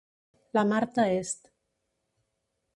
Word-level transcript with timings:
La 0.55 0.63
Marta 0.65 1.05
est 1.13 1.53